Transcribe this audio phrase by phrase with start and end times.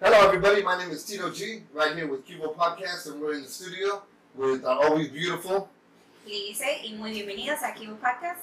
[0.00, 0.62] Hello, everybody.
[0.62, 4.02] My name is Tito G, right here with Cubo Podcast, and we're in the studio
[4.34, 5.68] with our always beautiful.
[6.26, 8.40] Lice y muy bienvenidos a Kibu Podcast.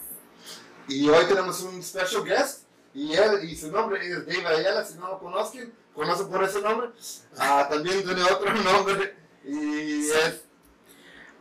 [0.87, 4.83] Y hoy tenemos un special guest, y él y su nombre es Dave Ayala.
[4.85, 6.89] Si no lo conocen, conocen por ese nombre.
[7.37, 9.15] Ah, también tiene otro nombre,
[9.45, 10.43] y es.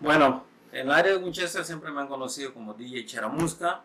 [0.01, 3.83] Bueno, en el área de Winchester siempre me han conocido como DJ Cheramusca,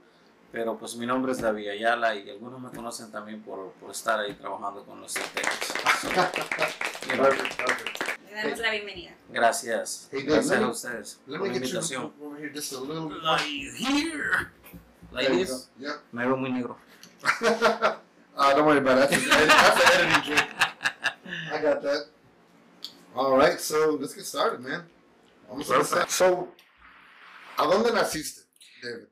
[0.52, 4.20] pero pues mi nombre es David Ayala y algunos me conocen también por, por estar
[4.20, 5.75] ahí trabajando con los estrategas.
[6.02, 8.03] So, you know, Perfect, perfect.
[8.31, 9.12] Le damos la bienvenida.
[9.31, 12.13] gracias, Hey, Dave, gracias let a me- ustedes Let por me la get you invitación.
[12.22, 13.23] over here just a little bit.
[13.23, 14.52] Like here.
[15.13, 15.34] There.
[15.80, 16.03] Yep.
[16.12, 16.76] me veo muy negro.
[17.41, 17.98] uh,
[18.55, 19.09] don't worry about.
[19.09, 20.50] That's, an editing trick.
[21.53, 22.08] I got that.
[23.16, 24.84] All right, so let's get started, man.
[25.50, 26.09] Vamos a empezar.
[26.09, 26.50] So,
[27.58, 28.41] ¿a dónde naciste,
[28.84, 29.08] David?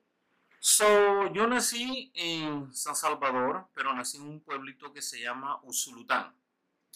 [0.59, 6.33] So, yo nací en San Salvador, pero nací en un pueblito que se llama Usulután.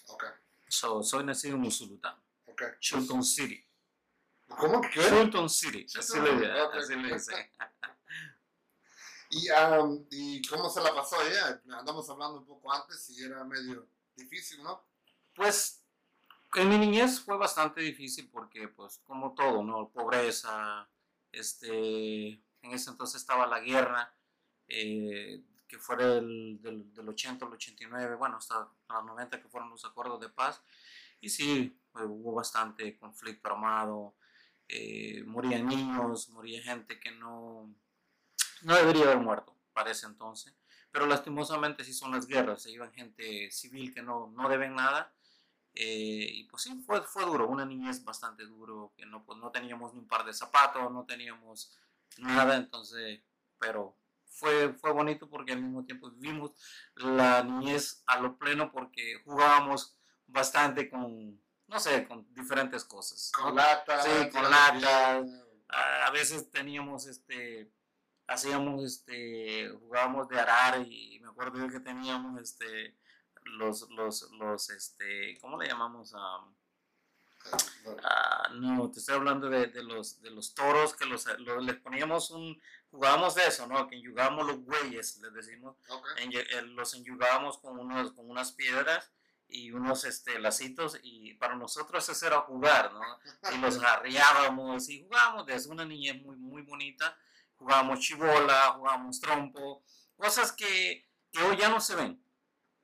[0.08, 0.30] Okay,
[0.68, 2.68] So, soy nacido en Usulután, okay.
[2.80, 3.64] Chilton City.
[4.48, 5.02] ¿Cómo que qué?
[5.02, 6.76] Chilton City, así le, ok.
[6.76, 7.52] así le dicen.
[9.30, 11.62] ¿Y, um, ¿Y cómo se la pasó allá?
[11.78, 14.86] Andamos hablando un poco antes y era medio difícil, ¿no?
[15.36, 15.84] Pues
[16.56, 19.90] en mi niñez fue bastante difícil porque, pues, como todo, ¿no?
[19.90, 20.90] Pobreza,
[21.32, 22.30] este,
[22.62, 24.16] en ese entonces estaba la guerra,
[24.68, 29.70] eh, que fue del, del, del 80 al 89, bueno, hasta los 90 que fueron
[29.70, 30.62] los acuerdos de paz.
[31.22, 34.16] Y sí, eh, hubo bastante conflicto armado,
[34.68, 37.74] eh, morían niños, moría gente que no,
[38.62, 40.54] no debería haber muerto para ese entonces.
[40.92, 45.14] Pero lastimosamente sí son las guerras, se iban gente civil que no, no deben nada.
[45.74, 49.52] eh, y pues sí, fue, fue duro, una niñez bastante duro, que no, pues, no
[49.52, 51.78] teníamos ni un par de zapatos, no teníamos
[52.18, 53.22] nada, entonces,
[53.60, 53.96] pero
[54.40, 56.52] fue, fue bonito porque al mismo tiempo vivimos
[56.96, 63.32] la niñez a lo pleno porque jugábamos bastante con, no sé, con diferentes cosas.
[63.32, 63.56] Con ¿no?
[63.56, 64.02] lata.
[64.04, 65.24] Sí, con lata.
[65.70, 67.72] a veces teníamos este
[68.28, 72.98] hacíamos este jugábamos de arar y me acuerdo yo que teníamos este
[73.44, 76.46] los los los este cómo le llamamos a
[78.54, 82.32] no te estoy hablando de, de los de los toros que los, los- les poníamos
[82.32, 82.60] un
[82.92, 86.30] jugábamos de eso no que enyugábamos los bueyes les decimos Okay.
[86.36, 89.12] eh, los enyugábamos con unos con unas piedras
[89.50, 93.02] y unos este lacitos y para nosotros eso era jugar no
[93.54, 97.18] y los arriábamos y jugábamos desde una niñez muy, muy bonita.
[97.56, 99.84] Jugábamos chibola, jugábamos trompo,
[100.16, 102.24] cosas que, que hoy ya no se ven.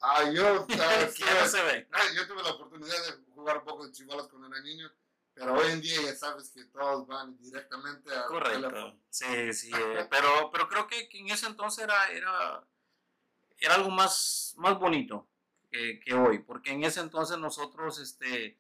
[0.02, 1.88] Ah, yo, ¿sabes que ya no se ven.
[1.92, 4.92] Ah, yo tuve la oportunidad de jugar un poco de chivalas cuando era niño,
[5.34, 8.28] pero hoy en día ya sabes que todos van directamente teléfono.
[8.28, 9.00] Correcto.
[9.10, 9.72] Sí, sí.
[9.76, 12.64] eh, pero, pero creo que, que en ese entonces era, era,
[13.58, 15.28] era algo más, más bonito
[15.72, 18.60] que, que hoy, porque en ese entonces nosotros este,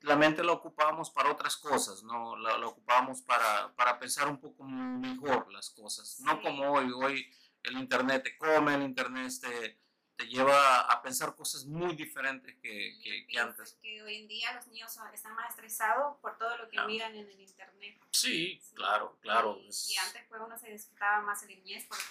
[0.00, 2.36] la mente la ocupábamos para otras cosas, ¿no?
[2.36, 6.90] La, la ocupábamos para, para pensar un poco mejor las cosas, no como hoy.
[6.92, 7.26] Hoy
[7.62, 9.78] el internet te come, el internet te,
[10.18, 13.78] te lleva a pensar cosas muy diferentes que, que, que antes.
[13.80, 16.86] que hoy en día los niños son- están más estresados por todo lo que Ah.
[16.86, 17.96] miran en el internet.
[18.10, 18.74] Sí, Sí.
[18.74, 19.56] claro, claro.
[19.62, 22.02] Y, es- y antes pues uno se disfrutaba más en la niñez porque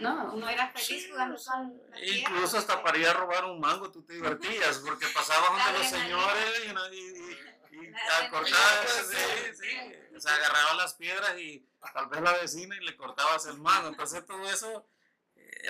[0.00, 3.12] no, uno era feliz Sí, jugando con la tierra, Incluso hasta porque- para ir a
[3.12, 7.76] robar un mango tú te divertías, porque pasabas donde los señores y, no- y, y-
[7.76, 9.54] y La a cortar, sí, sí.
[9.54, 11.64] sí, o sea, agarrabas las piedras y
[11.94, 13.88] tal vez la vecina y le cortabas el mango.
[13.88, 14.84] Entonces todo eso,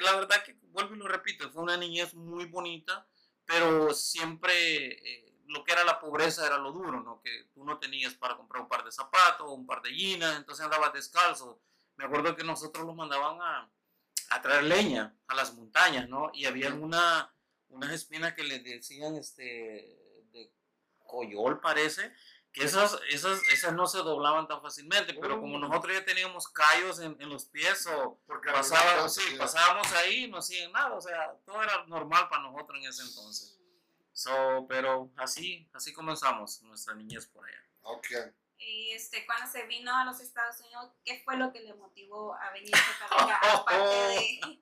[0.02, 3.06] la verdad que vuelvo y lo repito, fue una niñez muy bonita,
[3.44, 4.52] pero siempre
[4.88, 7.20] eh, lo que era la pobreza era lo duro, ¿no?
[7.20, 10.64] Que tú no tenías para comprar un par de zapatos, un par de jeans, entonces
[10.64, 11.60] andabas descalzo.
[11.96, 13.70] Me acuerdo que nosotros los mandaban a,
[14.30, 16.30] a traer leña a las montañas, ¿no?
[16.32, 17.34] Y había una,
[17.68, 20.52] unas espinas que les decían este de
[20.98, 22.12] coyol parece,
[22.52, 25.58] que esas, esas, esas no se doblaban tan fácilmente, pero como Oh.
[25.60, 30.38] nosotros ya teníamos callos en, en los pies o arriba, sí, pasábamos ahí y no
[30.38, 33.56] hacían nada, o sea, todo era normal para nosotros en ese entonces.
[34.12, 37.64] So, pero así, así comenzamos nuestra niñez por allá.
[37.82, 38.06] Ok.
[38.58, 42.34] Y este, cuando se vino a los Estados Unidos, ¿qué fue lo que le motivó
[42.34, 43.40] a venir a Rica?
[43.54, 44.60] Aparte de...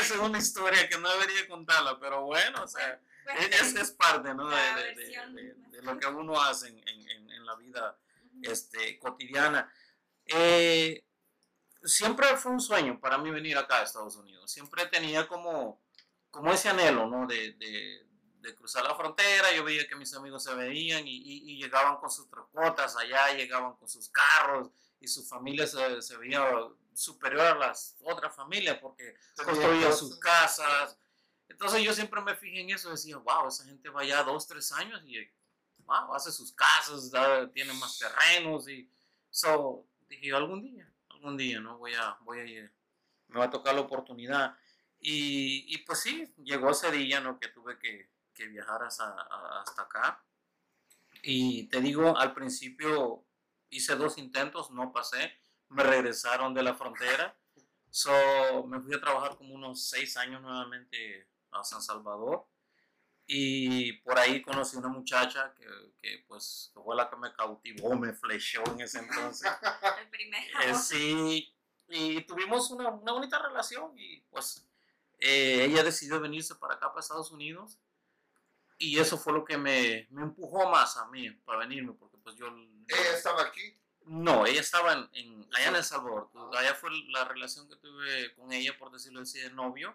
[0.00, 3.90] Esa es una historia que no debería contarla, pero bueno, o sea, Bueno, es, es
[3.92, 4.48] parte ¿no?
[4.48, 7.98] de, de- de- de- lo que uno hace en, en- en- la vida
[8.42, 9.72] este, cotidiana.
[10.26, 11.04] Eh,
[11.82, 14.50] siempre fue un sueño para mí venir acá a Estados Unidos.
[14.52, 15.82] Siempre tenía como,
[16.30, 17.26] como ese anhelo, ¿no?
[17.26, 18.06] De, de-
[18.40, 19.52] de cruzar la frontera.
[19.52, 23.32] Yo veía que mis amigos se veían y, y- y llegaban con sus trocotas allá,
[23.34, 26.46] llegaban con sus carros y su familia se, se veía
[26.94, 30.96] superior a las otras familias porque construían sus casas.
[31.50, 34.70] Entonces yo siempre me fijé en eso, decía, wow, esa gente va ya dos, tres
[34.72, 35.18] años y,
[35.84, 37.10] wow, hace sus casas,
[37.52, 38.88] tiene más terrenos y,
[39.28, 41.76] so, dije algún día, algún día, ¿no?
[41.78, 42.72] Voy a, voy a ir,
[43.28, 44.56] me va a tocar la oportunidad.
[45.00, 47.40] Y, y pues sí, llegó ese día, ¿no?
[47.40, 49.10] Que tuve que, que viajar hasta,
[49.60, 50.24] hasta acá.
[51.22, 53.24] Y te digo, al principio
[53.70, 55.34] hice dos intentos, no pasé,
[55.68, 57.36] me regresaron de la frontera.
[57.90, 58.12] So,
[58.68, 62.46] me fui a trabajar como unos seis años nuevamente a San Salvador.
[63.26, 65.64] Y por ahí conocí una muchacha que,
[66.00, 69.48] que pues fue la que me cautivó, me flechó en ese entonces.
[70.00, 70.60] El primero.
[70.64, 71.54] Eh, sí,
[71.88, 74.66] y tuvimos una, una bonita relación y pues
[75.20, 77.78] eh, ella decidió venirse para acá, para Estados Unidos.
[78.78, 82.34] Y eso fue lo que me, me empujó más a mí para venirme, porque pues
[82.36, 82.46] yo...
[82.48, 83.76] ¿Ella estaba aquí?
[84.06, 86.30] No, ella estaba en, en- allá en El Salvador.
[86.56, 89.94] Allá fue la relación que tuve con ella, por decirlo así, de novio.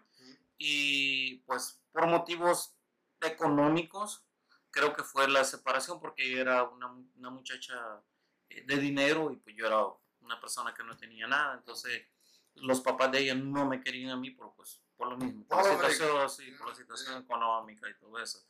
[0.57, 2.75] Y pues por motivos
[3.22, 4.25] económicos,
[4.72, 8.04] creo que fue la separación, porque ella era una, una muchacha
[8.50, 9.84] eh, de dinero y pues yo era
[10.19, 11.56] una persona que no tenía nada.
[11.56, 12.07] Entonces
[12.56, 15.57] los papás de ella no me querían a mí por, pues, por lo mismo, por
[15.57, 18.46] la situación, sí, por la situación económica y todo eso.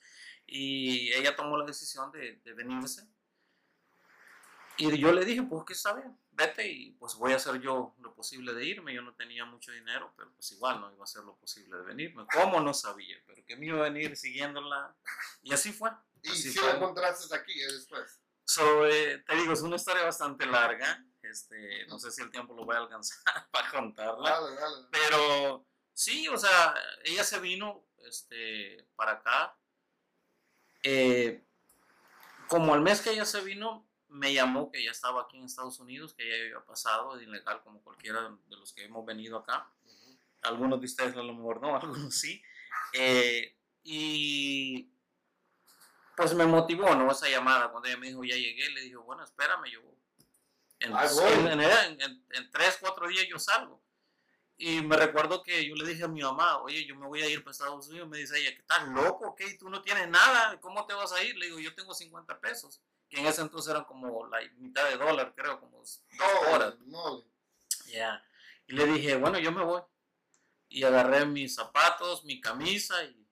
[0.45, 3.07] Y ella tomó la decisión de, de venirse.
[4.77, 7.95] Y yo le dije, pues que está bien, vete y pues voy a hacer yo
[7.99, 8.93] lo posible de irme.
[8.93, 11.83] Yo no tenía mucho dinero, pero pues igual no iba a hacer lo posible de
[11.83, 12.25] venirme.
[12.33, 12.59] ¿Cómo?
[12.61, 14.95] No sabía, pero que me iba a venir siguiéndola.
[15.41, 15.91] Y así fue.
[16.21, 16.67] ¿Y Así si fue.
[16.69, 18.19] lo encontraste aquí eh, después?
[18.43, 21.03] So, eh, te digo, es una historia bastante larga.
[21.21, 23.17] Este, no sé si el tiempo lo voy a alcanzar
[23.51, 24.29] para contarla.
[24.29, 24.87] Dale, dale.
[24.91, 29.57] Pero sí, o sea, ella se vino este, para acá.
[30.83, 31.43] Eh,
[32.47, 35.79] como al mes que ella se vino, me llamó que ya estaba aquí en Estados
[35.79, 39.69] Unidos, que ya había pasado de ilegal como cualquiera de los que hemos venido acá.
[40.43, 42.41] Algunos de ustedes a lo mejor no, algunos sí.
[42.93, 44.89] Eh, y
[46.15, 47.11] pues me motivó, ¿no?
[47.11, 49.81] Esa llamada, cuando ella me dijo, ya llegué, le dije, bueno, espérame, yo
[50.79, 50.91] en,
[51.51, 53.83] en, en- en- en tres, cuatro días yo salgo.
[54.57, 57.27] Y me recuerdo que yo le dije a mi mamá, oye, yo me voy a
[57.27, 58.07] ir para Estados Unidos.
[58.07, 59.35] Me dice ella, ¿qué estás loco?
[59.35, 59.55] ¿Qué?
[59.57, 60.57] ¿Tú no tienes nada?
[60.61, 61.35] ¿Cómo te vas a ir?
[61.37, 64.97] Le digo, yo tengo 50 pesos, que en ese entonces eran como la mitad de
[64.97, 66.01] dólar, creo, como dos
[66.51, 66.75] horas.
[66.85, 67.23] No.
[67.87, 68.23] Ya.
[68.67, 69.81] Y le dije, bueno, yo me voy.
[70.67, 73.27] Y agarré mis zapatos, mi camisa y,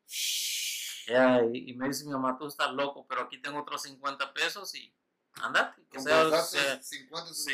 [1.08, 4.34] ya, y, y me dice mi mamá, tú estás loco, pero aquí tengo otros 50
[4.34, 4.94] pesos y
[5.42, 5.82] andate.
[5.90, 7.52] Que sea, sea- 50 sí,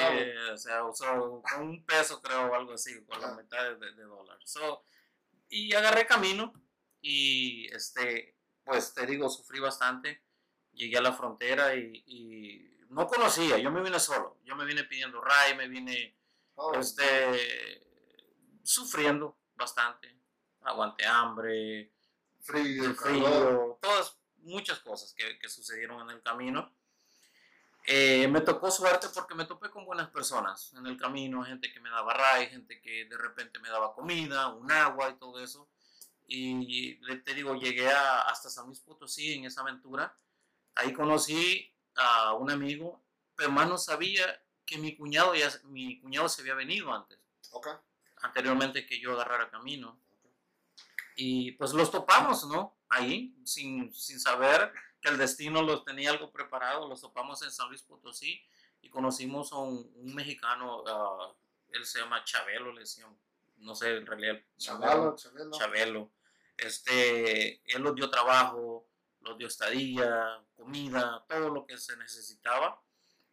[0.54, 3.38] o sea, usó con un peso creo o algo así, con la Ajá.
[3.42, 4.38] mitad de, de dólar.
[4.44, 4.83] So,
[5.48, 6.54] y agarré camino
[7.01, 10.24] y este, pues te digo, sufrí bastante.
[10.79, 14.85] Llegué a la frontera y, y no conocía, yo me vine solo, yo me vine
[14.85, 16.15] pidiendo ray, me vine
[16.55, 17.85] Oh, este,
[18.63, 20.13] sufriendo bastante.
[20.61, 21.91] Aguanté hambre,
[22.41, 26.73] frío, frío, todas, muchas cosas que, que sucedieron en el camino.
[27.85, 31.79] Eh, me tocó suerte porque me topé con buenas personas en el camino, gente que
[31.81, 35.69] me daba ray, gente que de repente me daba comida, un agua y todo eso.
[36.27, 40.15] Y te digo, llegué a- hasta San Luis Potosí en esa aventura.
[40.79, 43.03] Ahí conocí a un amigo,
[43.35, 47.19] pero más no sabía que mi cuñado, ya, mi cuñado se había venido antes
[48.21, 49.99] anteriormente que yo agarrara camino.
[51.15, 52.77] Y pues los topamos, ¿no?
[52.89, 54.71] Ahí, sin, sin saber
[55.01, 58.41] que el destino los tenía algo preparado, los topamos en San Luis Potosí
[58.81, 61.33] y conocimos a un, un mexicano, ah,
[61.71, 63.15] él se llama Chabelo, le decían,
[63.57, 64.39] no sé, en realidad.
[64.57, 65.51] Chavalo, chavalo.
[65.51, 66.12] Chabelo.
[66.57, 68.88] Este, él los dio trabajo,
[69.21, 72.81] los dio estadía, comida, todo lo que se necesitaba.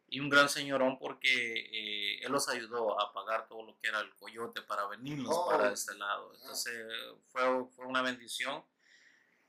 [0.09, 4.01] Y un gran señorón porque eh, él los ayudó a pagar todo lo que era
[4.01, 5.49] el coyote para venirnos Oh.
[5.49, 6.33] para este lado.
[6.35, 6.87] Entonces
[7.29, 7.43] fue,
[7.75, 8.65] fue una bendición.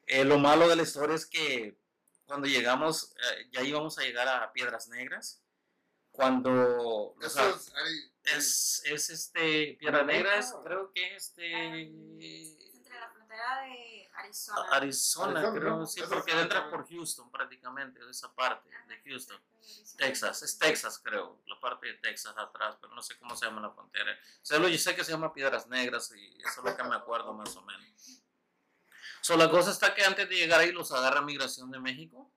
[0.08, 1.78] Eh, lo malo de la historia es que
[2.26, 5.44] cuando llegamos, eh, ya íbamos a llegar a Piedras Negras.
[6.12, 7.50] Cuando o Eso sea,
[7.86, 10.62] es, es, es este Piedras Negras, Ah.
[10.64, 14.62] creo que este Es entre la frontera de Arizona.
[14.62, 15.86] a- Arizona, Arizona, creo, ¿no?
[15.86, 19.38] sí, Eso porque entra por Houston prácticamente, de esa parte Ajá, de Houston.
[19.38, 19.98] de Arizona.
[19.98, 23.62] Texas, es Texas creo, la parte de Texas atrás, pero no sé cómo se llama
[23.62, 24.12] la frontera.
[24.42, 27.34] Solo yo sé que se llama Piedras Negras y eso es lo que me acuerdo
[27.34, 28.22] más o menos.
[29.22, 32.32] So, la cosa está que antes de llegar ahí los agarra Migración de México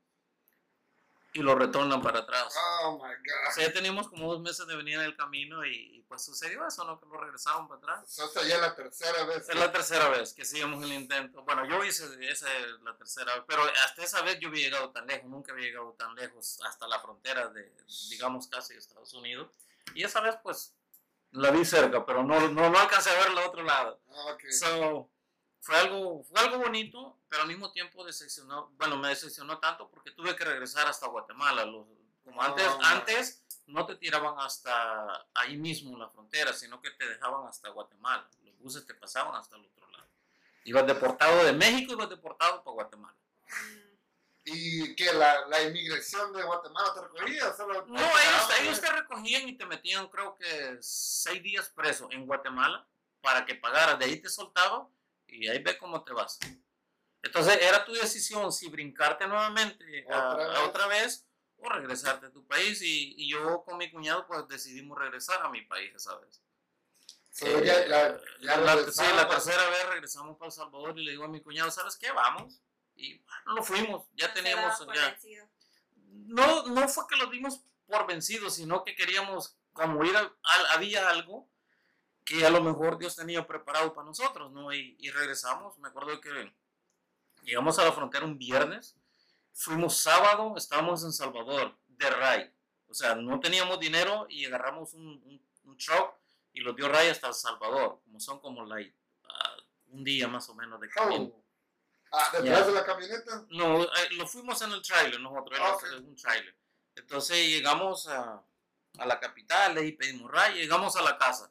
[1.32, 2.54] y los retornan para atrás.
[2.82, 3.54] Oh my O God.
[3.54, 6.66] sea, ya teníamos como dos meses de venir en el camino y, y, pues sucedió
[6.66, 6.98] eso, ¿no?
[6.98, 8.18] Que lo regresaron para atrás.
[8.18, 9.48] Esta ya es la tercera vez.
[9.48, 11.42] Es la tercera vez que hacíamos el intento.
[11.44, 14.90] Bueno, yo hice esa es la tercera vez, pero hasta esa vez yo había llegado
[14.90, 17.72] tan lejos, nunca había llegado tan lejos hasta la frontera de,
[18.08, 19.50] digamos, casi Estados Unidos.
[19.94, 20.74] Y esa vez, pues,
[21.32, 24.00] la vi cerca, pero no, no, no alcancé a ver el otro lado.
[24.08, 24.50] Ah, ok.
[24.50, 25.10] So,
[25.60, 30.10] fue algo, fue algo bonito, pero al mismo tiempo decepcionó, bueno, me decepcionó tanto porque
[30.10, 31.64] tuve que regresar hasta Guatemala.
[31.64, 31.86] Los,
[32.24, 32.80] como antes, Oh.
[32.82, 37.68] antes no te tiraban hasta ahí mismo en la frontera, sino que te dejaban hasta
[37.70, 38.28] Guatemala.
[38.42, 40.08] Los buses te pasaban hasta el otro lado.
[40.64, 43.16] Ibas deportado de México, ibas deportado para Guatemala.
[44.44, 47.52] ¿Y que la, la inmigración de Guatemala te recogía?
[47.54, 52.26] Solo No, ellos, ellos te recogían y te metían, creo que seis días preso en
[52.26, 52.86] Guatemala
[53.20, 53.98] para que pagaras.
[53.98, 54.88] De ahí te soltaban
[55.32, 56.38] y ahí ve cómo te vas.
[57.22, 60.58] Entonces era tu decisión si brincarte nuevamente a- Otra a vez.
[60.68, 61.26] otra vez
[61.58, 62.80] o regresarte a tu país.
[62.82, 66.40] Y, y yo con mi cuñado pues decidimos regresar a mi país esa vez.
[67.32, 71.10] So, ya, la, ya La- sí, la tercera vez regresamos para El Salvador y le
[71.12, 72.10] digo a mi cuñado, ¿sabes qué?
[72.10, 72.60] Vamos.
[72.96, 74.06] Y bueno, lo fuimos.
[74.14, 74.78] Ya teníamos...
[74.94, 75.48] ya- vencido.
[76.06, 80.72] no, no fue que los dimos por vencidos, sino que queríamos, como ir a, a-
[80.74, 81.49] había algo
[82.30, 84.72] que a lo mejor Dios tenía preparado para nosotros, ¿no?
[84.72, 86.54] Y, y regresamos, me acuerdo que
[87.42, 88.96] llegamos a la frontera un viernes,
[89.52, 92.54] fuimos sábado, estábamos en Salvador, de Ray,
[92.86, 96.14] o sea, no teníamos dinero y agarramos un, un, un truck
[96.52, 98.94] y lo dio Ray hasta El Salvador, como son como like,
[99.24, 99.56] ah,
[99.88, 101.24] un día más o menos de camino.
[101.34, 101.44] oh.
[102.12, 102.66] Ah, detrás Ya.
[102.66, 103.46] de la camioneta.
[103.50, 105.84] No, eh, lo fuimos en el trailer nosotros, era Ok.
[106.00, 106.56] un trailer.
[106.94, 108.40] Entonces llegamos a,
[108.98, 111.49] a la capital, ahí pedimos raya, llegamos a la casa.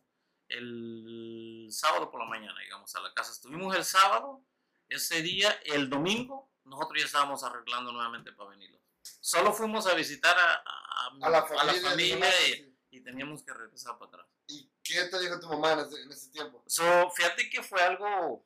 [0.49, 3.31] El sábado por la mañana llegamos a la casa.
[3.31, 4.43] Estuvimos el sábado,
[4.89, 8.77] ese día, el domingo, nosotros ya estábamos arreglando nuevamente para venir.
[9.01, 11.89] Solo fuimos a visitar a, a- A la familia.
[11.89, 14.27] familia de- y, y teníamos que regresar para atrás.
[14.47, 16.63] ¿Y qué te dijo tu mamá en ese, en ese tiempo?
[16.67, 18.43] So, fíjate que fue algo,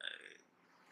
[0.00, 0.44] eh,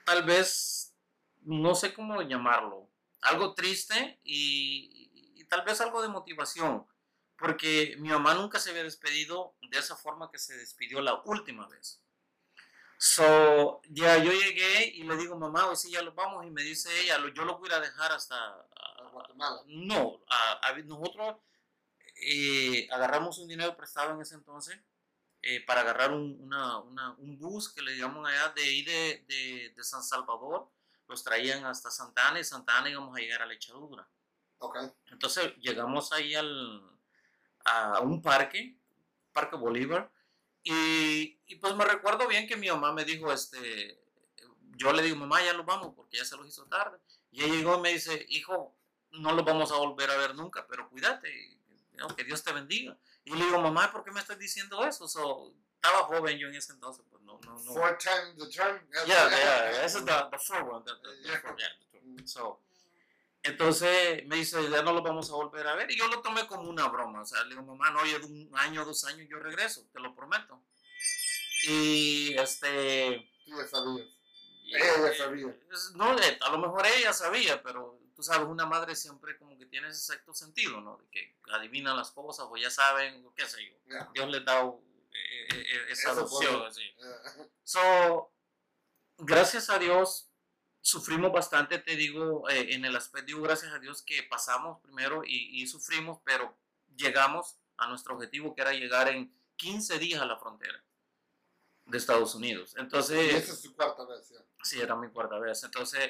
[0.05, 0.95] tal vez,
[1.43, 2.89] no sé cómo llamarlo,
[3.23, 6.87] algo triste y, y- y tal vez algo de motivación,
[7.39, 11.67] porque mi mamá nunca se había despedido de esa forma que se despidió la última
[11.69, 12.03] vez.
[12.99, 16.63] So, ya yo llegué y le digo, mamá, hoy sí ya los vamos, y me
[16.63, 18.67] dice ella, "Lo- yo lo voy a dejar hasta
[19.13, 19.61] Guatemala.
[19.67, 21.37] no, a- a- nosotros
[22.23, 24.79] eh, agarramos un dinero prestado en ese entonces
[25.43, 29.25] eh, para agarrar un, una- una- un bus que le llamamos allá de ahí de,
[29.29, 30.71] de- de San Salvador.
[31.09, 34.09] Los traían hasta Santa Ana y Santa Ana íbamos a llegar a la echadura.
[34.59, 34.77] Ok.
[35.13, 36.96] Entonces llegamos ahí al,
[37.67, 38.77] a un parque,
[39.33, 40.11] Parque Bolívar,
[40.63, 44.01] y, y pues me recuerdo bien que mi mamá me dijo, este,
[44.77, 46.99] yo le digo, mamá, ya lo vamos porque ya se los hizo tarde.
[47.31, 48.77] Y ella llegó y me dice, hijo,
[49.13, 51.61] no lo vamos a volver a ver nunca, pero cuídate,
[51.95, 52.09] ¿no?
[52.17, 52.97] que Dios te bendiga.
[53.25, 55.07] Y le digo, mamá, ¿por qué me estás diciendo eso?
[55.09, 57.73] So, estaba joven yo en ese entonces, pues no, no, no.
[57.73, 58.81] Four times the term.
[59.07, 61.41] Yeah, yeah, ese es the, the four one, the- the- the Yeah.
[61.41, 62.27] four, yeah, the two.
[62.27, 62.61] So,
[63.47, 65.91] entonces me dice, ya no lo vamos a volver a ver.
[65.91, 67.23] Y yo lo tomé como una broma.
[67.23, 70.01] O sea, le digo, mamá, no, yo de un año, dos años yo regreso, te
[70.01, 70.63] lo prometo.
[71.69, 73.31] Y este.
[73.45, 74.07] Tú ya sabías.
[74.69, 75.57] Ella ya sabía.
[75.95, 79.67] No, eh, a lo mejor ella sabía, pero tú sabes, una madre siempre como que
[79.67, 80.97] tiene ese sexto sentido, ¿no?
[80.97, 83.75] De que adivinan las cosas o ya saben, o qué sé yo.
[83.89, 84.11] Yeah.
[84.13, 86.83] Dios les da eh, eh, esa Eso adopción, fue- así.
[86.83, 88.33] Eh, So,
[89.19, 90.26] gracias a Dios,
[90.87, 95.25] sufrimos bastante, te digo, eh, en el aspecto, digo gracias a Dios que pasamos primero
[95.25, 96.57] y, y sufrimos, pero
[96.95, 100.85] llegamos a nuestro objetivo que era llegar en 15 días a la frontera
[101.87, 102.75] de Estados Unidos.
[102.77, 104.39] y Entonces, esa es tu cuarta vez, ya.
[104.63, 105.65] sí, era mi cuarta vez.
[105.65, 106.09] Entonces,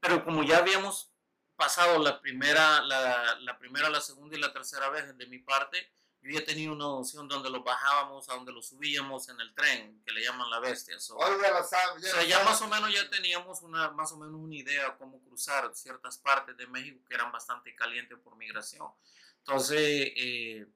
[0.00, 1.12] pero como ya habíamos
[1.54, 5.92] pasado la primera, la, la primera, la segunda y la tercera vez de mi parte,
[6.24, 10.02] yo ya tenía una noción donde los bajábamos, a donde los subíamos en el tren,
[10.06, 10.98] que le llaman la bestia.
[10.98, 12.02] So, Hoy ya la sabes.
[12.02, 15.22] o sea, ya más o menos ya teníamos una, más o menos una idea cómo
[15.22, 18.88] cruzar ciertas partes de México que eran bastante calientes por migración.
[19.40, 19.78] Entonces,
[20.16, 20.66] eh,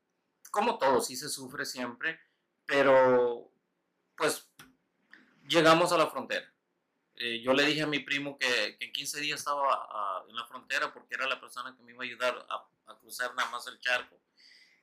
[0.51, 2.21] como todo, sí se sufre siempre,
[2.67, 3.51] pero
[4.19, 4.51] pues
[5.49, 6.53] llegamos a la frontera.
[7.15, 10.37] Eh, yo le dije a mi primo que, que en 15 días estaba ah, en
[10.37, 13.49] la frontera porque era la persona que me iba a ayudar a, a cruzar nada
[13.51, 14.21] más el charco.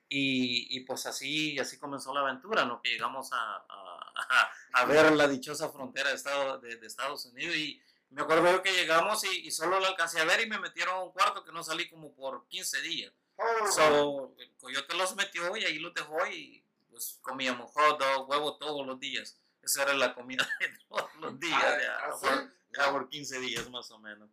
[0.07, 2.79] Y, y, pues así, así comenzó la aventura, ¿no?
[2.81, 4.13] Que llegamos a, a,
[4.73, 7.81] a ver la dichosa frontera de, Estado, de, de, Estados Unidos y
[8.11, 10.95] me acuerdo yo que llegamos y, y, solo la alcancé a ver y me metieron
[10.95, 13.13] a un cuarto que no salí como por 15 días.
[13.37, 18.29] Oh, So, el coyote los metió y ahí los dejó y pues comíamos hot dog,
[18.29, 19.37] huevo todos los días.
[19.61, 22.49] Esa era la comida de todos los días, ah, ya, ah, por, sí.
[22.77, 24.29] ya por 15 días más o menos.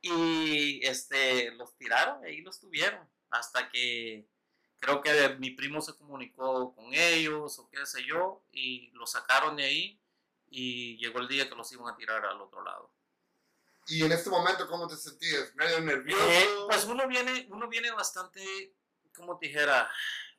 [0.00, 4.26] Y este, los tiraron, ahí los tuvieron, hasta que
[4.78, 9.56] creo que mi primo se comunicó con ellos o qué sé yo, y los sacaron
[9.56, 10.00] de ahí
[10.50, 12.90] y llegó el día que los iban a tirar al otro lado.
[13.86, 15.54] Y en este momento, ¿cómo te sentías?
[15.54, 16.22] ¿Medio nervioso?
[16.30, 18.74] Eh, pues uno viene, uno viene bastante,
[19.14, 19.90] como te dijera,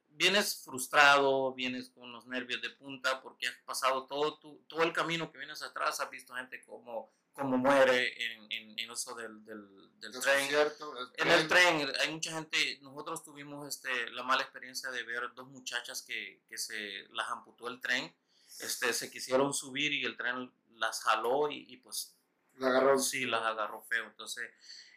[0.07, 4.93] vienes frustrado, vienes con los nervios de punta porque has pasado todo, tu, todo el
[4.93, 9.43] camino que vienes atrás, has visto gente como, como muere en, en, en eso del,
[9.45, 10.47] del, del Es tren.
[10.47, 15.03] cierto, el En el tren hay mucha gente, nosotros tuvimos este, la mala experiencia de
[15.03, 18.13] ver dos muchachas que, que se las amputó el tren,
[18.59, 22.17] este, se quisieron subir y el tren las jaló y, y pues
[22.55, 22.97] La agarró.
[22.99, 24.05] sí las agarró feo.
[24.05, 24.49] Entonces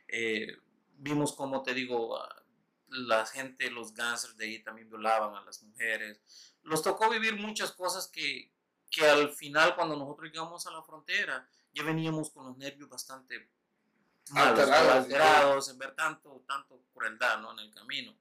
[0.09, 0.57] eh,
[0.95, 2.19] vimos como te digo,
[2.89, 6.21] la gente, los gangsters de ahí también violaban a las mujeres.
[6.63, 8.53] Los tocó vivir muchas cosas que,
[8.91, 13.49] que al final cuando nosotros llegamos a la frontera ya veníamos con los nervios bastante
[14.31, 17.53] malos, Alterados, alterados, en ver tanto, tanto crueldad ¿no?
[17.53, 18.15] en el camino.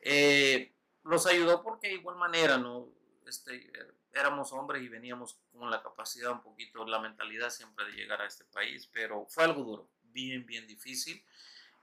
[0.00, 0.74] Eh,
[1.04, 2.88] los ayudó porque de igual manera, ¿no?
[3.26, 3.70] Este,
[4.12, 8.26] éramos hombres y veníamos con la capacidad un poquito, la mentalidad siempre de llegar a
[8.26, 11.24] este país, pero fue algo duro, bien, bien difícil.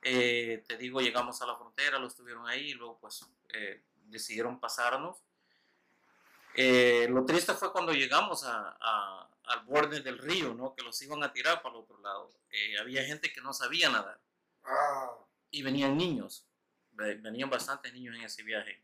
[0.01, 4.59] Eh, te digo, llegamos a la frontera, los tuvieron ahí y luego pues eh, decidieron
[4.59, 5.17] pasarnos.
[6.57, 10.73] Eh, lo triste fue cuando llegamos a, a- al borde del río, ¿no?
[10.75, 12.31] Que los iban a tirar para el otro lado.
[12.51, 14.19] Eh, había gente que no sabía nadar
[14.63, 15.11] Ah,
[15.51, 16.45] y venían niños,
[16.91, 18.83] ve- venían bastantes niños en ese viaje.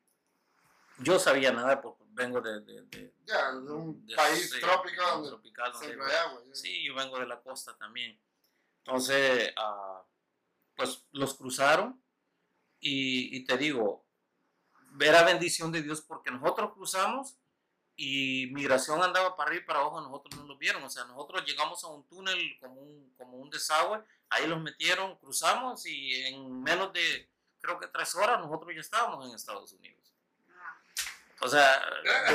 [1.00, 5.72] Yo sabía nadar, porque vengo de, de- de- de un de- país tropical donde tropical,
[5.74, 6.42] donde- agua.
[6.54, 8.18] Sí, yo vengo de la costa también.
[8.86, 10.04] Entonces, ah,
[10.76, 12.02] pues los cruzaron
[12.80, 14.06] y, y te digo,
[14.92, 17.36] ver la bendición de Dios porque nosotros cruzamos
[17.96, 20.84] y migración andaba para arriba y para abajo, nosotros no lo vieron.
[20.84, 25.18] O sea, nosotros llegamos a un túnel como un, como un desagüe, ahí los metieron,
[25.18, 27.30] cruzamos y en menos de,
[27.62, 30.02] creo que tres horas, nosotros ya estábamos en Estados Unidos.
[31.42, 31.84] O sea,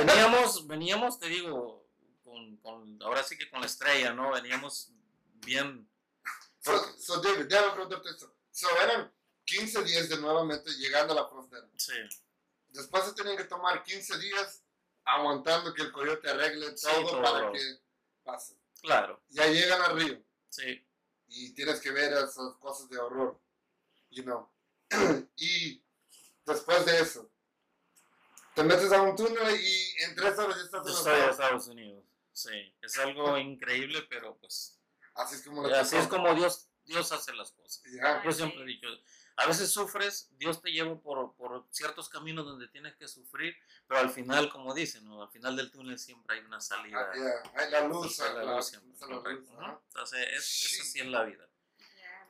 [0.05, 1.87] veníamos, veníamos, te digo,
[2.23, 4.31] con, con- ahora sí que con la estrella, ¿no?
[4.31, 4.91] Veníamos
[5.45, 5.89] bien.
[6.59, 8.35] So, so David, déjame preguntarte esto.
[8.51, 9.11] So, eran
[9.45, 11.67] 15 días de nuevamente llegando a la frontera.
[11.75, 11.93] Sí,
[12.67, 14.61] Después se tienen que tomar 15 días
[15.15, 17.21] aguantando que el coyote arregle Sí, todo, todo.
[17.21, 17.59] para que
[18.23, 18.55] pase.
[18.81, 20.85] claro, Ya llegan al río sí.
[21.27, 23.39] y tienes que ver esas cosas de horror,
[24.11, 24.49] you know.
[25.35, 25.83] y
[26.45, 27.29] después de eso,
[28.55, 31.67] te metes a un túnel y en tres horas ya estás en de Estados Estados
[31.67, 32.03] Unidos.
[32.33, 34.75] Sí, es algo increíble, pero pues
[35.15, 37.83] Así es como lo así es como Dios, Dios hace las cosas.
[37.93, 38.23] Ya.
[38.23, 38.87] Yo siempre he dicho,
[39.41, 43.55] a veces sufres, Dios te lleva por, por ciertos caminos donde tienes que sufrir,
[43.87, 45.21] pero al final, como dicen, ¿no?
[45.23, 47.09] al final del túnel siempre hay una salida.
[47.13, 47.51] Ah.
[47.55, 49.79] Hay la luz, Hay la la- luz siempre, la.
[49.87, 51.47] Entonces, es, es así en la vida.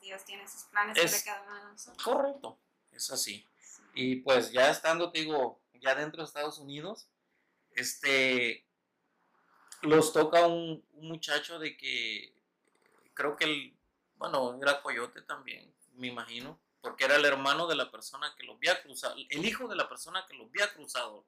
[0.02, 2.04] Dios tiene sus planes Es- para cada uno de nosotros.
[2.04, 2.60] Correcto,
[2.92, 3.46] es así.
[3.60, 3.82] Sí.
[3.96, 7.10] Y pues ya estando, te digo, ya dentro de Estados Unidos,
[7.72, 8.66] este,
[9.82, 12.34] los toca un, un muchacho de que
[13.14, 13.78] creo que el,
[14.16, 18.56] bueno, era coyote también, me imagino, porque era el hermano de la persona que los
[18.56, 21.26] había cruzado, el hijo de la persona que los había cruzado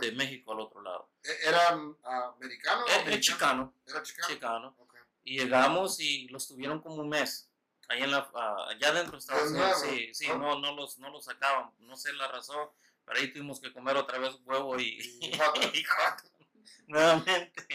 [0.00, 1.10] de México al otro lado.
[1.22, 1.68] ¿E- ¿Era
[2.04, 2.86] ah, americano?
[2.86, 3.20] Es, americano?
[3.20, 4.28] chicano, ¿Era chicano?
[4.28, 4.74] chicano.
[4.78, 4.94] Ok.
[5.22, 7.50] Y llegamos y los tuvieron como un mes.
[7.88, 9.80] Ahí en la, ah, allá dentro de Estados Unidos.
[9.80, 11.72] Sí, sí, no, no, los, no los sacaban.
[11.78, 12.68] No sé la razón.
[13.04, 15.32] Pero ahí tuvimos que comer otra vez huevo y, Y
[16.86, 17.66] nuevamente.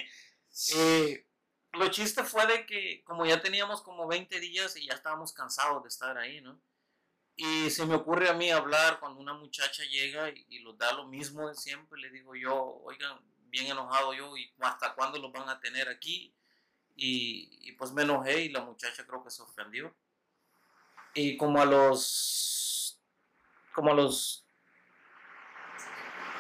[0.76, 1.28] Eh,
[1.74, 5.84] lo chiste fue de que como ya teníamos como 20 días y ya estábamos cansados
[5.84, 6.62] de estar ahí, ¿no?
[7.38, 10.94] Y se me ocurre a mí hablar cuando una muchacha llega y, y los da
[10.94, 12.00] lo mismo de siempre.
[12.00, 13.20] Le digo yo, oigan,
[13.50, 16.34] bien enojado yo, ¿y hasta cuándo los van a tener aquí?
[16.96, 19.94] Y, y pues me enojé y la muchacha creo que se ofendió.
[21.14, 23.00] Y como a los,
[23.74, 24.46] como a los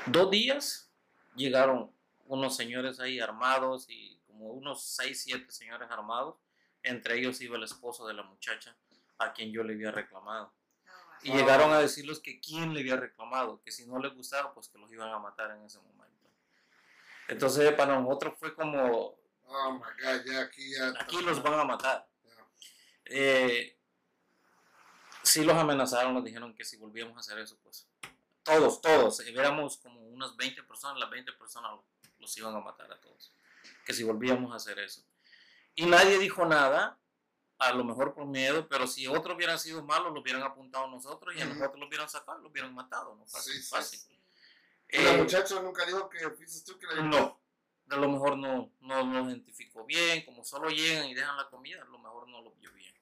[0.05, 0.91] dos días
[1.35, 1.91] llegaron
[2.25, 6.35] unos señores ahí armados y como unos seis, siete señores armados.
[6.83, 8.77] Entre ellos iba el esposo de la muchacha
[9.17, 10.53] a quien yo le había reclamado.
[11.25, 14.69] Y llegaron a decirles que quién le había reclamado, que si no les gustaba, pues
[14.69, 16.29] que los iban a matar en ese momento.
[17.27, 20.93] Entonces para nosotros fue como, Oh my God, ya aquí ya.
[20.99, 22.07] aquí los van a matar.
[22.23, 22.47] Ya.
[23.05, 23.77] Eh,
[25.23, 27.87] sí los amenazaron, nos dijeron que si volvíamos a hacer eso, pues
[28.43, 31.79] todos, todos, eh, éramos como unas 20 personas, las 20 personas
[32.19, 33.33] los iban a matar a todos,
[33.85, 35.03] que si volvíamos a hacer eso.
[35.73, 36.97] Y nadie dijo nada,
[37.57, 40.89] a lo mejor por miedo, pero si otros hubieran sido malos, los hubieran apuntado a
[40.89, 43.25] nosotros y a nosotros los hubieran sacado, los hubieran matado, ¿no?
[43.25, 43.69] Fácil, Sí, sí.
[43.69, 43.99] fácil.
[44.89, 47.41] ¿Y la Eh, muchacha nunca dijo que fuiste tú que le no,
[47.89, 51.81] a lo mejor no, no lo identificó bien, como solo llegan y dejan la comida,
[51.81, 52.93] a lo mejor no lo vio bien.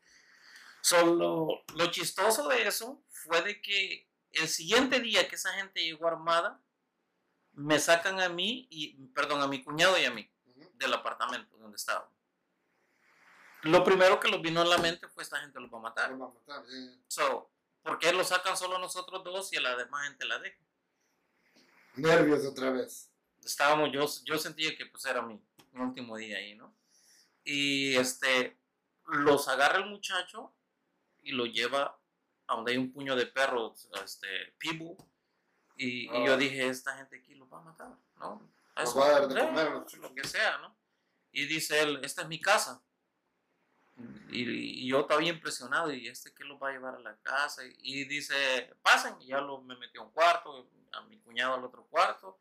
[0.82, 6.08] Solo lo chistoso de eso fue de que el siguiente día que esa gente llegó
[6.08, 6.62] armada,
[7.54, 10.72] me sacan a mí y, perdón, a mi cuñado y a mí Ujú.
[10.74, 12.13] del apartamento donde estábamos.
[13.64, 16.12] Lo primero que los vino en la mente fue esta gente los va a matar.
[16.12, 16.98] Los va a matar, ya.
[17.08, 17.50] So,
[17.82, 20.66] ¿por qué lo sacan solo nosotros dos y a la demás gente la dejan?
[21.96, 23.10] Nervios otra vez.
[23.44, 25.40] Estábamos, yo, yo sentía que pues era mi,
[25.72, 26.76] mi último día ahí, ¿no?
[27.44, 28.58] Y este,
[29.06, 30.54] los agarra el muchacho
[31.22, 32.00] y lo lleva
[32.48, 34.98] a donde hay un puño de perros, este, pibu.
[35.76, 36.38] Y, y yo Ah.
[36.38, 38.50] dije, esta gente aquí los va a matar, ¿no?
[38.76, 40.76] Los Eso, va a dar de comer, lo que sea, ¿no?
[41.32, 42.82] Y dice él, esta es mi casa.
[44.30, 44.42] Y,
[44.86, 47.64] y yo estaba bien impresionado, y este que los va a llevar a la casa.
[47.66, 51.56] Y, y dice, pasen, y ya lo, me metió a un cuarto, a mi cuñado
[51.56, 52.40] al otro cuarto.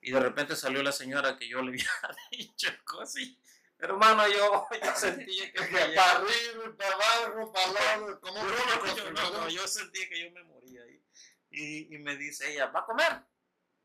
[0.00, 1.86] Y de repente salió la señora que yo le había
[2.30, 3.22] dicho cosas.
[3.78, 8.96] Hermano, yo, yo sentía que me para arriba, para abajo, para lado, como yo, no,
[8.96, 11.02] yo, no, no, yo sentía que yo me moría ahí.
[11.50, 13.22] Y, y me dice ella, ¿va a comer?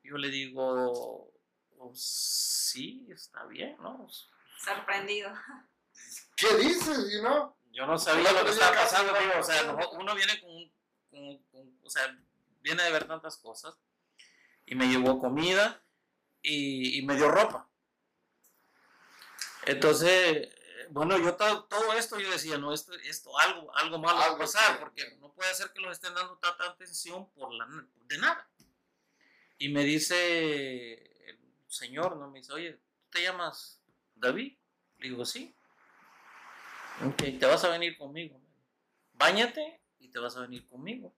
[0.03, 1.31] Yo le digo,
[1.77, 4.07] "Oh, sí, está bien, ¿no?
[4.63, 5.31] Sorprendido.
[6.37, 7.55] ¿Qué dices, you know?
[7.71, 10.49] Yo no sabía lo que estaba pasando, digo, o sea, no- no- uno viene con,
[11.19, 12.15] un- o sea,
[12.61, 13.75] viene de ver tantas cosas.
[14.65, 15.83] Y me llevó comida
[16.41, 17.67] y, y me dio ropa.
[19.65, 20.49] Entonces,
[20.89, 24.27] bueno, yo to- todo esto yo decía, no, esto, esto algo, algo malo va a
[24.27, 27.67] Algo pasar, porque no puede ser que los estén dando tanta atención por la,
[28.05, 28.47] de nada.
[29.57, 30.93] Y me dice
[31.29, 32.29] el señor, ¿no?
[32.29, 33.81] Me dice, oye, ¿tú te llamas
[34.15, 34.55] David?
[34.99, 35.53] Le digo, sí.
[37.05, 38.41] Ok, te vas a venir conmigo.
[39.13, 41.13] Báñate y te vas a venir conmigo.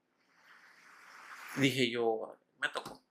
[1.56, 3.02] Dije yo, me tocó.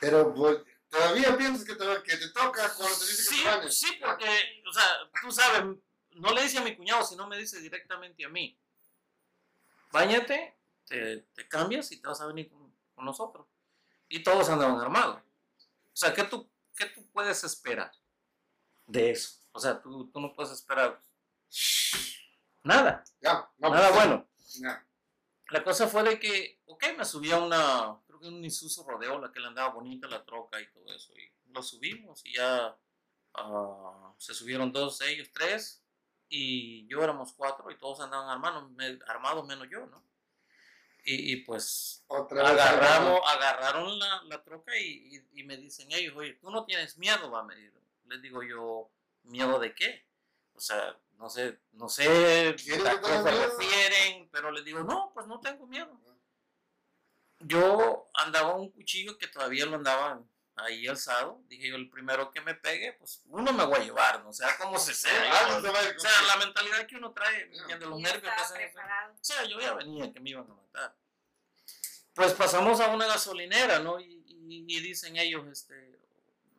[0.00, 3.78] Pero pues, todavía piensas que te, que te toca cuando te dice que te bañes.
[3.78, 4.84] sí, porque, o sea,
[5.20, 5.76] tú sabes,
[6.10, 8.58] no le dice a mi cuñado, sino me dice directamente a mí.
[9.90, 13.46] Báñate, te, te cambias y te vas a venir con, con nosotros.
[14.08, 15.20] Y todos andaban armados.
[15.20, 17.92] O sea, ¿qué tú, qué tú puedes esperar
[18.86, 19.40] de eso?
[19.52, 21.00] O sea, tú, tú no puedes esperar
[22.64, 23.04] nada,
[23.58, 24.28] no, nada bueno.
[25.50, 29.18] La cosa fue de que, ok, me subí a una, creo que un Isuzu Rodeo,
[29.20, 31.12] la que le andaba bonita la troca y todo eso.
[31.18, 32.76] Y lo subimos y ya
[33.34, 35.84] ah, se subieron dos, ellos tres,
[36.28, 38.70] y yo éramos cuatro y todos andaban armados,
[39.06, 40.02] armados menos yo, ¿no?
[41.04, 46.14] Y, y pues Otra agarramos, agarraron la, la troca y, y- y me dicen ellos,
[46.16, 47.82] oye, tú no tienes miedo, va, me dijeron.
[48.06, 48.90] Les digo yo,
[49.24, 50.06] ¿miedo de qué?
[50.54, 55.10] O sea, no sé, no sé ¿Quieres a qué se refieren, pero les digo, no,
[55.14, 55.98] pues no tengo miedo.
[57.40, 60.22] Yo andaba un cuchillo que todavía lo andaba
[60.56, 61.42] ahí alzado.
[61.48, 64.28] Dije yo, el primero que me pegue, pues uno me voy a llevar, ¿no?
[64.30, 65.48] O sea, como se sea.
[65.48, 67.88] Yo- se va a ir o sea, la mentalidad que uno trae, ¿me entiendes?
[67.88, 68.32] Los nervios.
[69.20, 70.96] O sea, yo ya venía que me iban a matar.
[72.14, 73.98] Pues pasamos a una gasolinera, ¿no?
[73.98, 75.91] Y, y- y dicen ellos, este,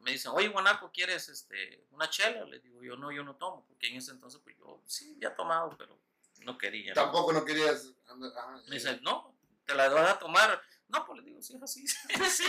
[0.03, 2.45] me dicen, oye, Guanaco, ¿quieres este, una chela?
[2.45, 5.35] Les digo, yo no, yo no tomo, porque en ese entonces, pues yo sí había
[5.35, 5.99] tomado, pero
[6.39, 6.93] no quería.
[6.93, 7.93] Tampoco no querías.
[8.05, 9.35] ajá, Me dicen, no,
[9.65, 10.61] te la vas a tomar.
[10.89, 11.87] No, pues les digo, sí, es así.
[12.29, 12.43] sí.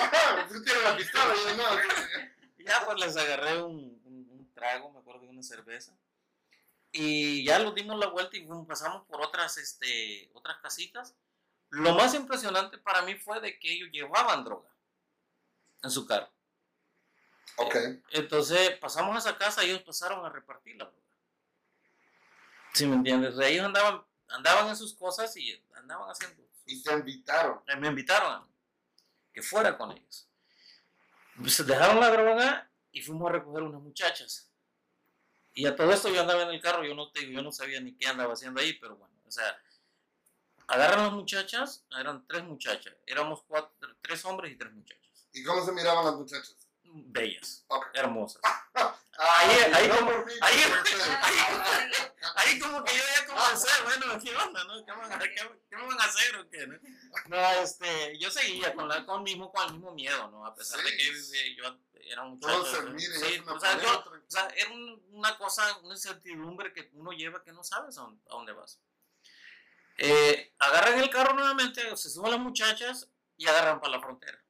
[0.48, 1.64] Tú tienes la pistola, yo no.
[2.64, 5.94] Ya pues les agarré un, un- un trago, me acuerdo de una cerveza.
[6.92, 11.14] Y ya los dimos la vuelta y pasamos por otras, este, otras casitas.
[11.68, 14.70] Lo más impresionante para mí fue de que ellos llevaban droga
[15.82, 16.32] en su carro.
[17.56, 17.76] Ok.
[18.10, 21.00] Entonces pasamos a esa casa y ellos pasaron a repartir la droga.
[22.72, 23.38] ¿Sí me entiendes?
[23.38, 26.42] Ellos andaban, andaban en sus cosas y andaban haciendo...
[26.66, 27.60] Y te invitaron.
[27.68, 28.46] eh, me invitaron a
[29.32, 30.28] que fuera con ellos.
[31.36, 34.50] Pues dejaron la droga y fuimos a recoger unas muchachas.
[35.52, 37.80] Y a todo esto yo andaba en el carro, yo no, te, yo no sabía
[37.80, 39.56] ni qué andaba haciendo ahí, pero bueno, o sea,
[40.66, 45.28] agarran las muchachas, eran tres muchachas, éramos cuatro, tres hombres y tres muchachas.
[45.32, 46.63] ¿Y cómo se miraban las muchachas?
[46.96, 48.40] Bellas, hermosas.
[49.16, 50.10] Ahí, ahí no como-
[50.42, 50.62] ahí-.
[52.36, 54.84] Ahí como que yo ya comencé, bueno, ¿qué onda, no?
[54.84, 55.34] ¿Qué, van a- qué-
[55.68, 56.66] qué me van a hacer o qué?
[56.66, 56.78] No,
[57.26, 60.46] No, este, yo seguía con, la, con, mismo, con el mismo miedo, ¿no?
[60.46, 61.56] A pesar de que Sí.
[61.56, 62.60] yo era un muchacho.
[62.60, 67.52] O sea, yo- o sea, era un- una cosa, una incertidumbre que uno lleva que
[67.52, 68.78] no sabes a dónde, a dónde vas.
[69.96, 74.43] Eh, agarran el carro nuevamente, se suben las muchachas y agarran para la frontera.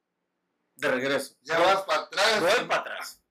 [0.75, 1.35] De regreso.
[1.41, 2.41] Ya vas para atrás.
[2.41, 3.21] Voy para atrás.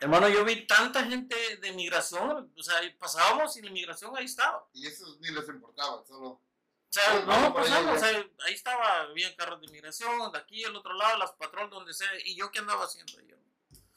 [0.00, 4.58] Hermano, yo vi tanta gente de migración, o sea, pasábamos y la inmigración ahí estaba.
[4.58, 6.42] O Y eso ni les importaba, solo.
[6.90, 10.30] sea, Sí, no, no por allá, pasamos, o sea, ahí estaba, había carros de inmigración,
[10.30, 13.36] de aquí, el otro lado, las patrol, donde sea, y yo qué andaba haciendo yo.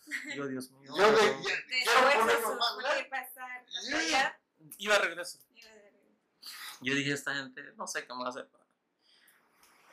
[0.36, 0.94] Yo, Dios mío.
[0.96, 2.76] Yo de, ya- quiero de ponerlo más
[3.10, 3.66] pasar.
[4.10, 4.40] Ya,
[4.78, 5.40] Iba a regreso.
[5.58, 6.18] iba de regreso.
[6.80, 8.48] Yo dije, esta gente, no sé qué más hacer.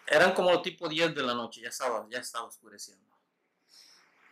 [0.06, 3.04] Eran como tipo 10 de la noche, ya estaba, ya estaba oscureciendo.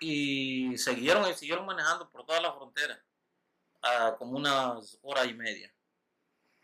[0.00, 3.02] Y siguieron y siguieron manejando por toda la frontera,
[3.82, 5.72] a como unas hora y media.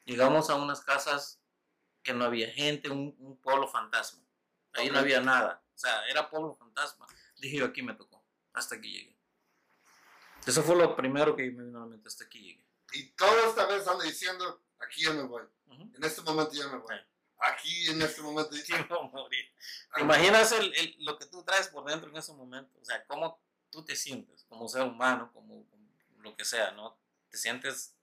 [0.04, 1.40] Llegamos a unas casas
[2.02, 4.24] que no había gente, un, un pueblo fantasma.
[4.72, 5.00] Ahí no Ok.
[5.00, 5.62] había nada.
[5.74, 7.06] O sea, era pueblo fantasma.
[7.36, 8.24] Dije yo, aquí me tocó.
[8.52, 9.16] Hasta aquí llegué.
[10.46, 12.08] Eso fue lo primero que me vino a la mente.
[12.08, 12.66] Hasta aquí llegué.
[12.92, 15.42] Y toda esta vez anda diciendo, aquí yo me voy.
[15.66, 15.82] Ujú.
[15.94, 16.96] En este momento yo me voy.
[16.96, 17.04] Sí.
[17.40, 18.50] Aquí en este momento.
[18.56, 19.44] Sí, a morir.
[19.94, 22.78] ¿Te imaginas el, el- lo que tú traes por dentro en ese momento?
[22.80, 25.88] O sea, cómo tú te sientes como ser humano, como, como
[26.20, 26.98] lo que sea, ¿no?
[27.30, 27.94] Te sientes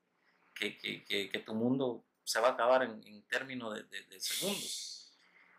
[0.54, 4.04] que, que, que, que tu mundo se va a acabar en, en términos de, de-
[4.06, 5.12] de segundos.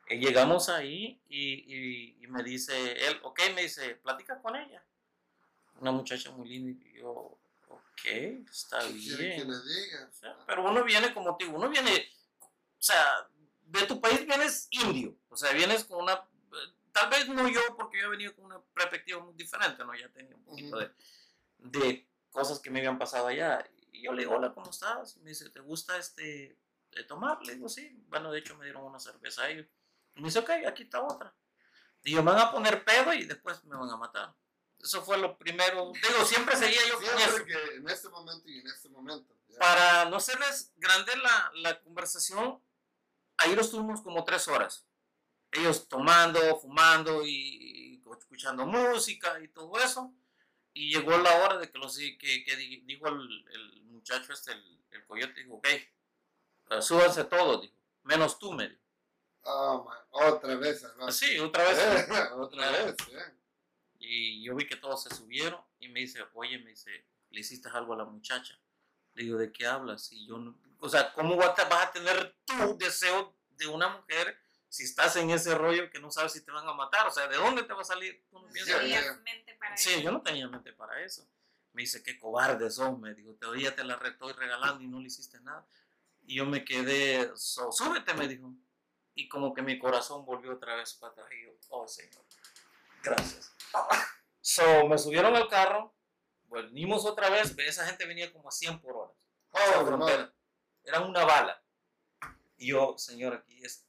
[0.08, 4.82] Eh, llegamos ahí y, y- y me dice él, ok, me dice, platica con ella.
[5.80, 9.50] Una muchacha muy linda y yo, ok, está ¿Qué quiere que bien.
[9.50, 10.08] le diga?
[10.10, 12.08] O sea, pero uno viene como digo, uno viene,
[12.40, 13.28] o sea,
[13.66, 17.60] de tu país vienes indio, o sea, vienes con una, eh, tal vez no yo,
[17.76, 19.94] porque yo he venido con una perspectiva muy diferente, ¿no?
[19.94, 20.86] Ya tenía un poquito Ujú.
[21.58, 23.68] de, de cosas que me habían pasado allá.
[23.92, 25.16] Y yo le digo, hola, ¿cómo estás?
[25.16, 26.58] Y me dice, ¿te gusta este,
[26.92, 27.42] de tomar?
[27.42, 28.04] Le digo, sí.
[28.08, 29.66] Bueno, de hecho me dieron una cerveza a ellos.
[30.14, 31.34] Y me dice, ok, aquí está otra.
[32.04, 34.34] Y yo, me van a poner pedo y después me van a matar.
[34.78, 35.92] Eso fue lo primero.
[35.92, 39.34] Digo, siempre seguía yo con eso que en este momento y en este momento.
[39.48, 39.58] ya.
[39.58, 42.62] para no serles grande la, la conversación,
[43.38, 44.86] ahí los tuvimos como tres horas.
[45.52, 50.14] Ellos tomando, fumando y, y escuchando música y todo eso.
[50.74, 54.52] Y llegó la hora de que, los, que, que di- dijo el, el muchacho este,
[54.52, 55.68] el, el coyote, dijo, ok,
[56.80, 58.82] súbanse todos, dijo, menos tú, me dijo.
[59.42, 59.90] Oh.
[60.10, 61.06] Otra vez, hermano.
[61.06, 61.78] Así, otra vez.
[61.78, 62.72] Eh, otra Ah.
[62.72, 63.34] vez, eh.
[63.98, 67.68] Y yo vi que todos se subieron y me dice, oye, me dice, ¿le hiciste
[67.70, 68.60] algo a la muchacha?
[69.14, 70.12] Le digo, ¿de qué hablas?
[70.12, 74.84] Y yo no, o sea, ¿cómo vas a tener tu deseo de una mujer si
[74.84, 77.06] estás en ese rollo que no sabes si te van a matar?
[77.06, 78.24] O sea, ¿de dónde te va a salir?
[78.30, 80.00] Tú no No piensas- tenías mente para Sí, eso.
[80.00, 81.28] yo no tenía mente para eso.
[81.72, 84.98] Me dice, qué cobarde sos, me dijo, te ya te la estoy regalando y no
[85.00, 85.66] le hiciste nada.
[86.22, 88.52] Y yo me quedé, so, súbete, me dijo.
[89.14, 91.28] Y como que mi corazón volvió otra vez para atrás.
[91.32, 92.24] Y yo, oh, Señor,
[93.02, 93.52] gracias.
[94.40, 95.94] So, me subieron al carro,
[96.44, 99.12] volvimos otra vez, esa gente venía como a 100 por hora.
[99.52, 100.28] Oh.
[100.86, 101.62] Era una bala.
[102.56, 103.84] Y yo, Señor, aquí es...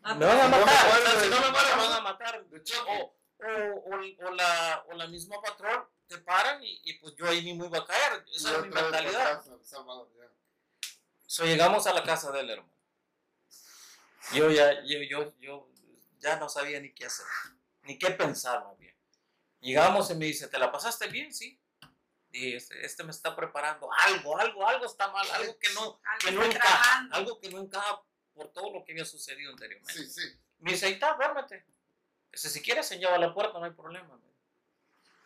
[0.00, 2.44] Me van a matar, muero o sea, de- si no me van a matar.
[2.46, 7.14] De hecho, O, o, o, la, o la misma patrón te paran y, y pues
[7.16, 8.24] yo ahí mismo iba a caer.
[8.34, 9.42] Esa era mi mentalidad.
[9.42, 9.58] casa.
[11.26, 12.72] So, llegamos a la casa del hermano.
[14.32, 15.68] Yo ya, yo, yo, yo
[16.18, 17.26] ya no sabía ni qué hacer,
[17.82, 18.96] ni qué pensar más bien.
[19.60, 21.32] Llegamos y me dice, ¿te la pasaste bien?
[21.32, 21.59] Sí.
[22.32, 26.18] Y este, este me está preparando algo, algo, algo está mal, algo que no, Algo
[26.24, 28.02] que no encaja, algo que no encaja
[28.34, 29.92] por todo lo que había sucedido anteriormente.
[29.92, 30.38] Sí, sí.
[30.58, 31.64] Me dice, ahí está, duérmete.
[32.30, 34.18] Dice, si quieres, se lleva a la puerta, no hay problema.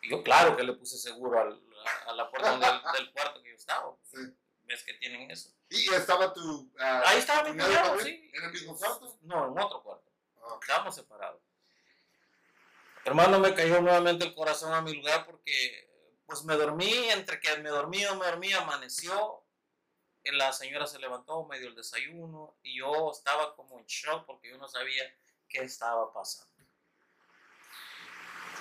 [0.01, 1.61] Y yo, claro que le puse seguro al-
[2.07, 2.59] a, a la puerta del,
[2.97, 3.95] del cuarto que yo estaba.
[4.03, 4.17] sí.
[4.67, 5.53] ¿Ves que tienen eso?
[5.69, 6.71] Y estaba tu.
[6.79, 8.31] ah, Ahí estaba mi cuñado sí.
[8.33, 9.19] ¿En el mismo cuarto?
[9.21, 10.11] No, en otro cuarto.
[10.59, 11.39] Estábamos separados.
[13.03, 15.84] Hermano, me cayó nuevamente el corazón a mi lugar porque
[16.25, 19.43] pues me dormí, entre que me dormí o me dormí, amaneció.
[20.23, 24.25] y La señora se levantó, me dio el desayuno y yo estaba como en shock
[24.25, 25.03] porque yo no sabía
[25.47, 26.53] qué estaba pasando.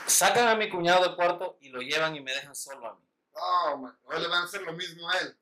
[0.07, 3.09] Sacan a mi cuñado del cuarto y lo llevan y me dejan solo a mí.
[3.33, 3.91] Oh.
[4.05, 5.37] Ahora le van a hacer lo mismo a él.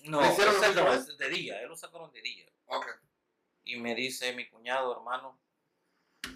[0.00, 1.14] No, ¿Le hicieron lo mismo?
[1.16, 2.46] de día, él lo sacaron de día.
[2.66, 2.86] Ok.
[3.64, 5.38] Y me dice mi cuñado, hermano,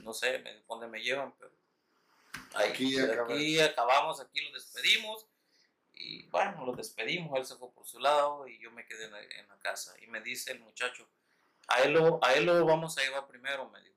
[0.02, 1.50] no sé me- dónde me llevan, pero
[2.54, 5.26] Aquí aquí acabamos, aquí lo despedimos.
[5.92, 9.12] Y bueno, lo despedimos, él se fue por su lado y yo me quedé en
[9.12, 9.94] la, en la casa.
[10.02, 11.08] Y me dice el muchacho,
[11.68, 13.96] a él, lo, a él lo vamos a llevar primero, me dijo,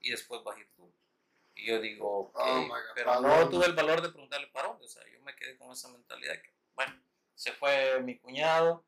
[0.00, 0.92] y después vas a ir tú.
[1.54, 4.68] Y yo digo, ok, Oh, God, pero ¿para no tuve el valor de preguntarle para
[4.68, 4.84] dónde.
[4.84, 6.94] O sea, yo me quedé con esa mentalidad que, bueno,
[7.34, 8.84] se fue mi cuñado.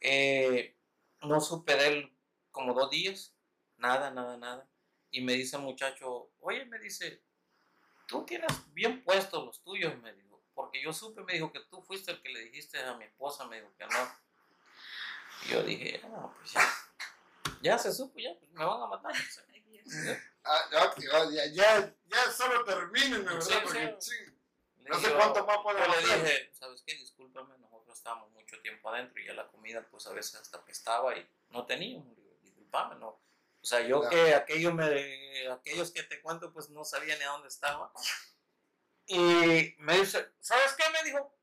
[0.00, 0.76] Eh,
[1.22, 2.18] no supe de él
[2.50, 3.34] como dos días,
[3.76, 4.68] nada, nada, nada.
[5.10, 7.22] Y me dice el muchacho, oye, me dice,
[8.08, 11.80] tú tienes bien puestos los tuyos, me dijo, porque yo supe, me dijo que tú
[11.82, 14.10] fuiste el que le dijiste a mi esposa, me dijo que no.
[15.44, 16.68] Y yo dije, ah, pues ya,
[17.62, 19.12] ya se supo, ya, pues me van a matar.
[20.50, 23.40] Ah, ok, oh, ya, ya, ya solo terminen, ¿verdad?
[23.40, 24.14] Sí, Porque, sí.
[24.78, 26.22] Le No sé cuánto más puedo Yo le hacer.
[26.24, 26.94] dije, ¿sabes qué?
[26.94, 31.14] Discúlpame, nosotros estábamos mucho tiempo adentro y ya la comida pues a veces hasta apestaba
[31.18, 32.16] y no teníamos.
[32.40, 33.20] Discúlpame, no.
[33.68, 37.32] O sea, yo que aquellos, me, aquellos que te cuento pues no sabía ni a
[37.32, 37.92] dónde estaba.
[39.04, 40.84] Y me dice, ¿sabes qué?
[40.90, 41.37] Me dijo,